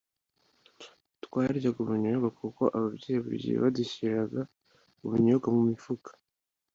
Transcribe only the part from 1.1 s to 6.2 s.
twaryaga ubunyobwa kuko ababyeyi buri gihe badushyiriraga ubunyobwa mu mifuka,